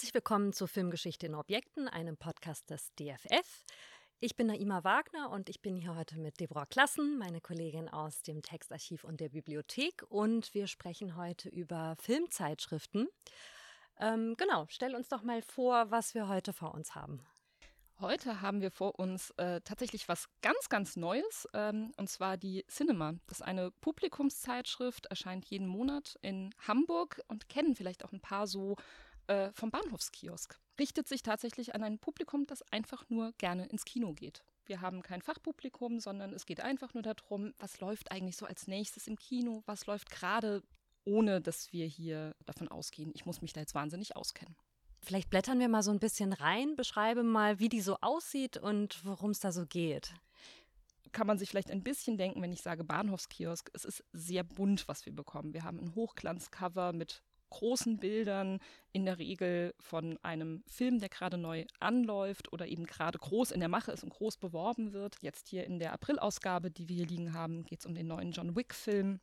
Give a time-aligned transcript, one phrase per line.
[0.00, 3.66] Herzlich willkommen zu Filmgeschichte in Objekten, einem Podcast des DFF.
[4.18, 8.22] Ich bin Naima Wagner und ich bin hier heute mit Deborah Klassen, meine Kollegin aus
[8.22, 10.02] dem Textarchiv und der Bibliothek.
[10.08, 13.08] Und wir sprechen heute über Filmzeitschriften.
[13.98, 17.20] Ähm, genau, stell uns doch mal vor, was wir heute vor uns haben.
[18.00, 22.64] Heute haben wir vor uns äh, tatsächlich was ganz, ganz Neues, ähm, und zwar die
[22.68, 23.12] Cinema.
[23.26, 28.46] Das ist eine Publikumszeitschrift, erscheint jeden Monat in Hamburg und kennen vielleicht auch ein paar
[28.46, 28.76] so
[29.30, 30.58] äh, vom Bahnhofskiosk.
[30.78, 34.42] Richtet sich tatsächlich an ein Publikum, das einfach nur gerne ins Kino geht.
[34.66, 38.66] Wir haben kein Fachpublikum, sondern es geht einfach nur darum, was läuft eigentlich so als
[38.66, 40.62] nächstes im Kino, was läuft gerade,
[41.04, 44.56] ohne dass wir hier davon ausgehen, ich muss mich da jetzt wahnsinnig auskennen.
[45.00, 49.04] Vielleicht blättern wir mal so ein bisschen rein, beschreibe mal, wie die so aussieht und
[49.04, 50.12] worum es da so geht
[51.12, 53.68] kann man sich vielleicht ein bisschen denken, wenn ich sage Bahnhofskiosk.
[53.74, 55.54] Es ist sehr bunt, was wir bekommen.
[55.54, 58.60] Wir haben ein Hochglanzcover mit großen Bildern,
[58.92, 63.60] in der Regel von einem Film, der gerade neu anläuft oder eben gerade groß in
[63.60, 65.16] der Mache ist und groß beworben wird.
[65.20, 68.32] Jetzt hier in der Aprilausgabe, die wir hier liegen haben, geht es um den neuen
[68.32, 69.20] John Wick-Film,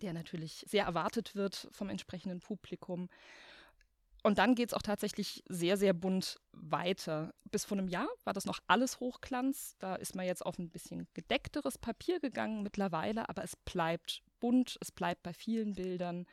[0.00, 3.08] der natürlich sehr erwartet wird vom entsprechenden Publikum.
[4.22, 7.34] Und dann geht es auch tatsächlich sehr, sehr bunt weiter.
[7.50, 9.74] Bis vor einem Jahr war das noch alles Hochglanz.
[9.80, 14.78] Da ist man jetzt auf ein bisschen gedeckteres Papier gegangen mittlerweile, aber es bleibt bunt,
[14.80, 16.26] es bleibt bei vielen Bildern.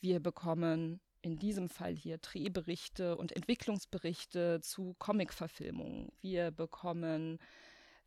[0.00, 6.10] Wir bekommen in diesem Fall hier Drehberichte und Entwicklungsberichte zu Comic-Verfilmungen.
[6.20, 7.38] Wir bekommen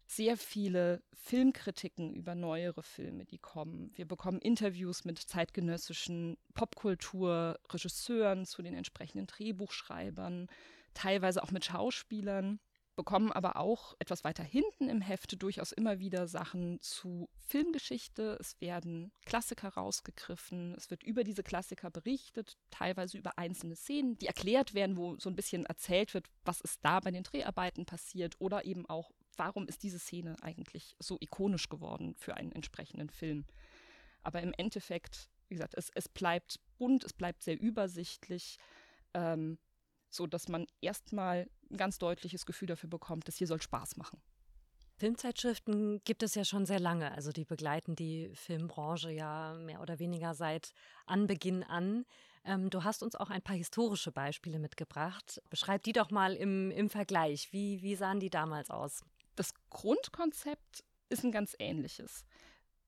[0.08, 3.91] sehr viele Filmkritiken über neuere Filme, die kommen.
[3.95, 10.47] Wir bekommen Interviews mit zeitgenössischen Popkultur-Regisseuren zu den entsprechenden Drehbuchschreibern,
[10.95, 12.59] teilweise auch mit Schauspielern
[12.95, 18.37] bekommen aber auch etwas weiter hinten im Heft durchaus immer wieder Sachen zu Filmgeschichte.
[18.39, 24.27] Es werden Klassiker rausgegriffen, es wird über diese Klassiker berichtet, teilweise über einzelne Szenen, die
[24.27, 28.36] erklärt werden, wo so ein bisschen erzählt wird, was ist da bei den Dreharbeiten passiert
[28.39, 33.45] oder eben auch, warum ist diese Szene eigentlich so ikonisch geworden für einen entsprechenden Film.
[34.21, 38.58] Aber im Endeffekt, wie gesagt, es, es bleibt bunt, es bleibt sehr übersichtlich.
[39.14, 39.58] Ähm,
[40.14, 44.22] so dass man erstmal ein ganz deutliches Gefühl dafür bekommt, dass hier soll Spaß machen.
[44.95, 47.11] Filmzeitschriften gibt es ja schon sehr lange.
[47.11, 50.72] Also die begleiten die Filmbranche ja mehr oder weniger seit
[51.06, 52.06] Anbeginn an.
[52.45, 55.42] Ähm, du hast uns auch ein paar historische Beispiele mitgebracht.
[55.50, 57.52] Beschreib die doch mal im, im Vergleich.
[57.52, 59.04] Wie, wie sahen die damals aus?
[59.36, 62.23] Das Grundkonzept ist ein ganz ähnliches.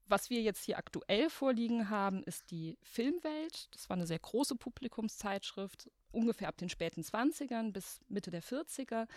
[0.07, 3.73] Was wir jetzt hier aktuell vorliegen haben, ist die Filmwelt.
[3.73, 9.07] Das war eine sehr große Publikumszeitschrift, ungefähr ab den späten 20ern bis Mitte der 40er.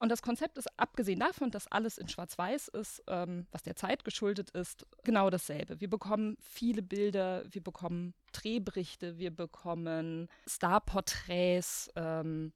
[0.00, 4.04] Und das Konzept ist, abgesehen davon, dass alles in Schwarz-Weiß ist, ähm, was der Zeit
[4.04, 5.80] geschuldet ist, genau dasselbe.
[5.80, 12.52] Wir bekommen viele Bilder, wir bekommen Drehberichte, wir bekommen Starporträts, ähm,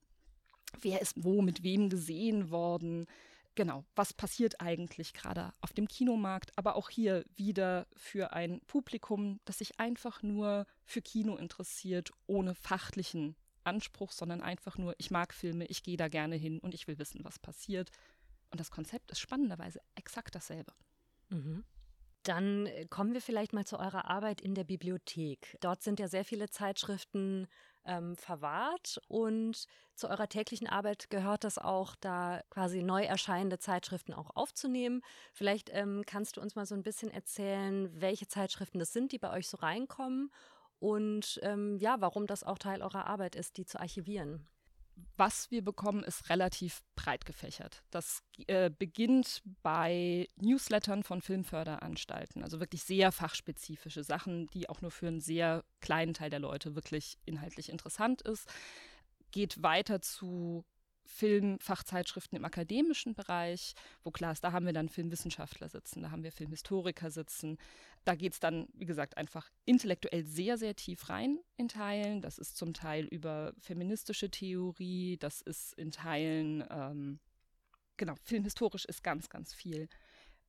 [0.81, 3.08] wer ist wo mit wem gesehen worden.
[3.54, 9.40] Genau, was passiert eigentlich gerade auf dem Kinomarkt, aber auch hier wieder für ein Publikum,
[9.44, 15.34] das sich einfach nur für Kino interessiert, ohne fachlichen Anspruch, sondern einfach nur, ich mag
[15.34, 17.90] Filme, ich gehe da gerne hin und ich will wissen, was passiert.
[18.50, 20.72] Und das Konzept ist spannenderweise exakt dasselbe.
[21.28, 21.64] Mhm.
[22.22, 25.56] Dann äh, kommen wir vielleicht mal zu eurer Arbeit in der Bibliothek.
[25.60, 27.49] Dort sind ja sehr viele Zeitschriften
[27.84, 34.15] ähm, verwahrt und zu eurer täglichen Arbeit gehört das auch, da quasi neu erscheinende Zeitschriften
[34.15, 35.03] auch aufzunehmen.
[35.32, 39.19] Vielleicht ähm, kannst du uns mal so ein bisschen erzählen, welche Zeitschriften das sind, die
[39.19, 40.31] bei euch so reinkommen
[40.78, 44.49] und ähm, ja, warum das auch Teil eurer Arbeit ist, die zu archivieren.
[45.16, 47.82] Was wir bekommen, ist relativ breit gefächert.
[47.91, 54.91] Das äh, beginnt bei Newslettern von Filmförderanstalten, also wirklich sehr fachspezifische Sachen, die auch nur
[54.91, 58.48] für einen sehr kleinen Teil der Leute wirklich inhaltlich interessant ist.
[59.31, 60.64] Geht weiter zu
[61.04, 66.22] Filmfachzeitschriften im akademischen Bereich, wo klar ist, da haben wir dann Filmwissenschaftler sitzen, da haben
[66.22, 67.58] wir Filmhistoriker sitzen.
[68.04, 72.20] Da geht es dann, wie gesagt, einfach intellektuell sehr, sehr tief rein in Teilen.
[72.20, 77.20] Das ist zum Teil über feministische Theorie, das ist in Teilen, ähm,
[77.96, 79.88] genau, filmhistorisch ist ganz, ganz viel.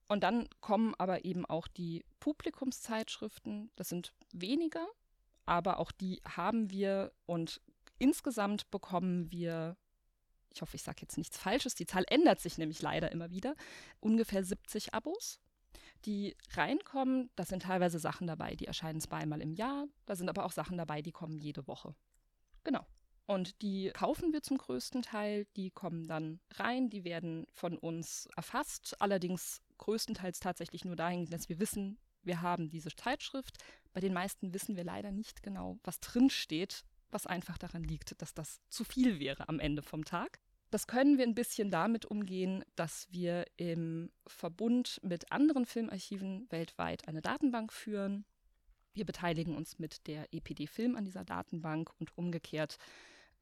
[0.07, 4.85] Und dann kommen aber eben auch die Publikumszeitschriften, das sind weniger,
[5.45, 7.61] aber auch die haben wir und
[7.99, 9.77] insgesamt bekommen wir
[10.53, 13.55] ich hoffe, ich sage jetzt nichts Falsches, die Zahl ändert sich nämlich leider immer wieder,
[13.99, 15.39] ungefähr 70 Abos,
[16.05, 17.29] die reinkommen.
[17.35, 19.87] Da sind teilweise Sachen dabei, die erscheinen zweimal im Jahr.
[20.05, 21.95] Da sind aber auch Sachen dabei, die kommen jede Woche.
[22.63, 22.85] Genau.
[23.25, 28.27] Und die kaufen wir zum größten Teil, die kommen dann rein, die werden von uns
[28.35, 33.57] erfasst, allerdings größtenteils tatsächlich nur dahin, dass wir wissen, wir haben diese Zeitschrift.
[33.93, 36.83] Bei den meisten wissen wir leider nicht genau, was drin steht,
[37.13, 40.39] was einfach daran liegt, dass das zu viel wäre am Ende vom Tag.
[40.71, 47.07] Das können wir ein bisschen damit umgehen, dass wir im Verbund mit anderen Filmarchiven weltweit
[47.07, 48.25] eine Datenbank führen.
[48.95, 52.77] Wir beteiligen uns mit der EPD Film an dieser Datenbank und umgekehrt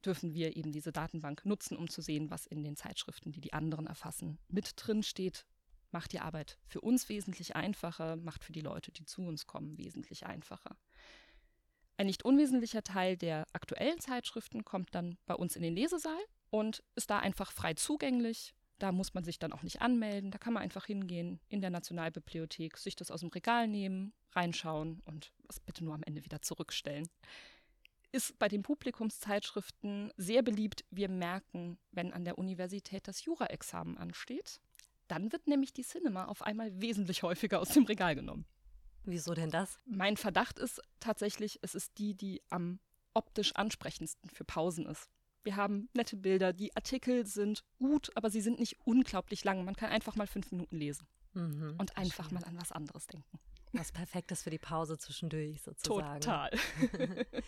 [0.06, 3.53] dürfen wir eben diese Datenbank nutzen, um zu sehen, was in den Zeitschriften, die die
[3.53, 5.45] anderen erfassen, mit drin steht.
[5.91, 9.77] Macht die Arbeit für uns wesentlich einfacher, macht für die Leute, die zu uns kommen,
[9.77, 10.77] wesentlich einfacher.
[12.01, 16.18] Ein nicht unwesentlicher Teil der aktuellen Zeitschriften kommt dann bei uns in den Lesesaal
[16.50, 18.56] und ist da einfach frei zugänglich.
[18.80, 20.31] Da muss man sich dann auch nicht anmelden.
[20.31, 25.03] Da kann man einfach hingehen in der Nationalbibliothek, sich das aus dem Regal nehmen, reinschauen
[25.06, 27.07] und es bitte nur am Ende wieder zurückstellen.
[28.12, 30.83] Ist bei den Publikumszeitschriften sehr beliebt.
[30.89, 34.59] Wir merken, wenn an der Universität das Jura-Examen ansteht,
[35.07, 38.48] dann wird nämlich die Cinema auf einmal wesentlich häufiger aus dem Regal genommen.
[39.06, 39.80] Wieso denn das?
[39.86, 42.80] Mein Verdacht ist tatsächlich, es ist die, die am
[43.13, 45.09] optisch ansprechendsten für Pausen ist.
[45.44, 46.53] Wir haben nette Bilder.
[46.53, 49.65] Die Artikel sind gut, aber sie sind nicht unglaublich lang.
[49.65, 52.36] Man kann einfach mal fünf Minuten lesen mhm, und einfach schön.
[52.36, 53.39] mal an was anderes denken.
[53.74, 56.19] Was perfektes für die Pause zwischendurch sozusagen.
[56.19, 56.51] Total.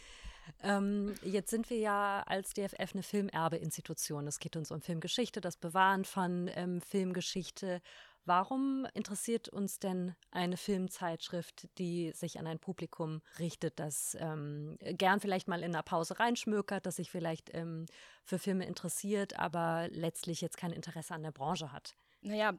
[0.63, 4.25] ähm, jetzt sind wir ja als DFF eine Filmerbeinstitution.
[4.25, 7.81] Es geht uns um Filmgeschichte, das Bewahren von ähm, Filmgeschichte.
[8.25, 15.19] Warum interessiert uns denn eine Filmzeitschrift, die sich an ein Publikum richtet, das ähm, gern
[15.19, 17.85] vielleicht mal in einer Pause reinschmökert, das sich vielleicht ähm,
[18.23, 21.95] für Filme interessiert, aber letztlich jetzt kein Interesse an der Branche hat?
[22.21, 22.53] Naja,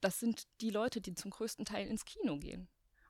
[0.00, 2.68] das sind die Leute, die zum größten Teil ins Kino gehen.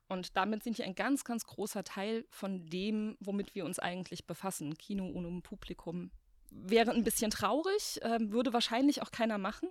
[0.09, 4.27] Und damit sind die ein ganz, ganz großer Teil von dem, womit wir uns eigentlich
[4.27, 4.77] befassen.
[4.77, 6.11] Kino ohne Publikum
[6.51, 9.69] wäre ein bisschen traurig, äh, würde wahrscheinlich auch keiner machen.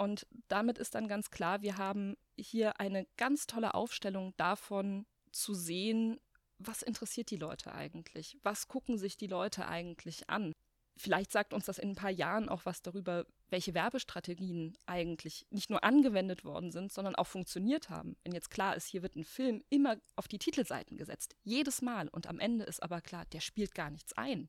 [0.00, 5.52] Und damit ist dann ganz klar, wir haben hier eine ganz tolle Aufstellung davon zu
[5.52, 6.18] sehen,
[6.58, 8.38] was interessiert die Leute eigentlich?
[8.42, 10.54] Was gucken sich die Leute eigentlich an?
[10.96, 15.68] Vielleicht sagt uns das in ein paar Jahren auch was darüber, welche Werbestrategien eigentlich nicht
[15.68, 18.16] nur angewendet worden sind, sondern auch funktioniert haben.
[18.24, 22.08] Wenn jetzt klar ist, hier wird ein Film immer auf die Titelseiten gesetzt, jedes Mal,
[22.08, 24.48] und am Ende ist aber klar, der spielt gar nichts ein,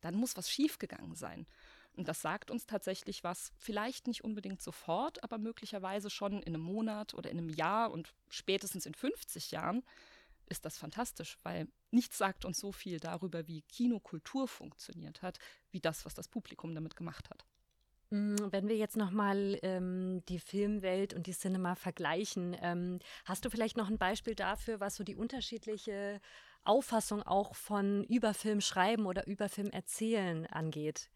[0.00, 1.48] dann muss was schiefgegangen sein.
[1.96, 6.62] Und das sagt uns tatsächlich was, vielleicht nicht unbedingt sofort, aber möglicherweise schon in einem
[6.62, 9.82] Monat oder in einem Jahr und spätestens in 50 Jahren
[10.48, 15.38] ist das fantastisch, weil nichts sagt uns so viel darüber, wie Kinokultur funktioniert hat,
[15.70, 17.44] wie das, was das Publikum damit gemacht hat.
[18.10, 23.50] Mm, wenn wir jetzt nochmal ähm, die Filmwelt und die Cinema vergleichen, ähm, hast du
[23.50, 26.20] vielleicht noch ein Beispiel dafür, was so die unterschiedliche
[26.64, 31.10] Auffassung auch von Überfilm schreiben oder Überfilm erzählen angeht?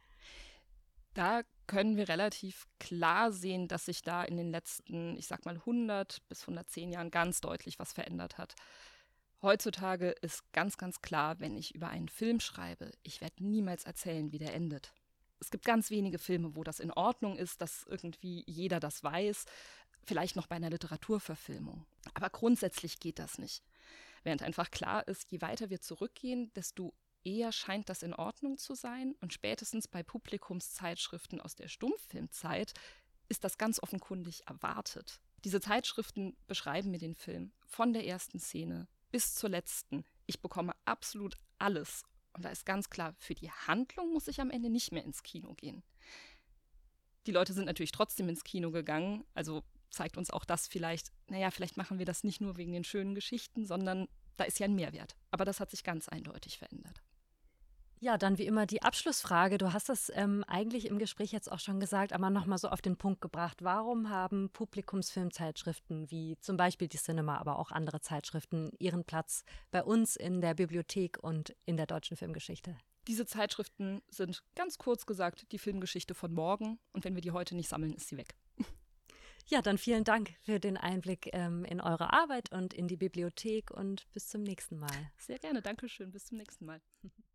[1.16, 5.56] Da können wir relativ klar sehen, dass sich da in den letzten, ich sag mal,
[5.56, 8.54] 100 bis 110 Jahren ganz deutlich was verändert hat.
[9.42, 14.32] Heutzutage ist ganz, ganz klar, wenn ich über einen Film schreibe, ich werde niemals erzählen,
[14.32, 14.92] wie der endet.
[15.40, 19.44] Es gibt ganz wenige Filme, wo das in Ordnung ist, dass irgendwie jeder das weiß.
[20.04, 21.84] Vielleicht noch bei einer Literaturverfilmung.
[22.14, 23.62] Aber grundsätzlich geht das nicht.
[24.22, 26.94] Während einfach klar ist, je weiter wir zurückgehen, desto
[27.26, 32.72] eher scheint das in Ordnung zu sein und spätestens bei Publikumszeitschriften aus der Stummfilmzeit
[33.28, 35.20] ist das ganz offenkundig erwartet.
[35.44, 40.04] Diese Zeitschriften beschreiben mir den Film von der ersten Szene bis zur letzten.
[40.26, 42.04] Ich bekomme absolut alles.
[42.32, 45.22] Und da ist ganz klar, für die Handlung muss ich am Ende nicht mehr ins
[45.22, 45.82] Kino gehen.
[47.26, 51.50] Die Leute sind natürlich trotzdem ins Kino gegangen, also zeigt uns auch das vielleicht, naja,
[51.50, 54.74] vielleicht machen wir das nicht nur wegen den schönen Geschichten, sondern da ist ja ein
[54.74, 55.16] Mehrwert.
[55.30, 57.02] Aber das hat sich ganz eindeutig verändert.
[57.98, 59.56] Ja, dann wie immer die Abschlussfrage.
[59.56, 62.82] Du hast das ähm, eigentlich im Gespräch jetzt auch schon gesagt, aber nochmal so auf
[62.82, 63.64] den Punkt gebracht.
[63.64, 69.82] Warum haben Publikumsfilmzeitschriften wie zum Beispiel die Cinema, aber auch andere Zeitschriften ihren Platz bei
[69.82, 72.76] uns in der Bibliothek und in der deutschen Filmgeschichte?
[73.08, 77.56] Diese Zeitschriften sind ganz kurz gesagt die Filmgeschichte von morgen und wenn wir die heute
[77.56, 78.34] nicht sammeln, ist sie weg.
[79.48, 83.70] Ja, dann vielen Dank für den Einblick ähm, in eure Arbeit und in die Bibliothek
[83.70, 85.12] und bis zum nächsten Mal.
[85.18, 86.80] Sehr gerne, Dankeschön, bis zum nächsten Mal.